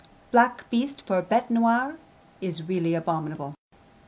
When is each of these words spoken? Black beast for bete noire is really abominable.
Black 0.31 0.67
beast 0.71 1.05
for 1.05 1.21
bete 1.21 1.51
noire 1.51 1.95
is 2.41 2.67
really 2.67 2.95
abominable. 2.95 3.53